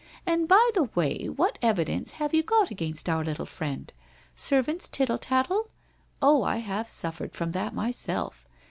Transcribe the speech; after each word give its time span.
And 0.25 0.47
by 0.47 0.67
the 0.73 0.85
way 0.95 1.27
what 1.27 1.59
evidence 1.61 2.13
have 2.13 2.33
you 2.33 2.41
got 2.41 2.71
against 2.71 3.07
our 3.07 3.23
little 3.23 3.45
friend? 3.45 3.93
Servants' 4.35 4.89
tittle 4.89 5.19
tattle? 5.19 5.69
Oh, 6.23 6.41
I 6.41 6.57
have 6.57 6.89
suffered 6.89 7.35
from 7.35 7.51
that 7.51 7.75
myself. 7.75 8.47